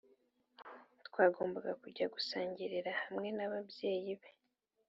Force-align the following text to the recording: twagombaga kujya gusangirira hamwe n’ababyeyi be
twagombaga 1.07 1.71
kujya 1.81 2.05
gusangirira 2.13 2.91
hamwe 3.03 3.29
n’ababyeyi 3.37 4.11
be 4.19 4.29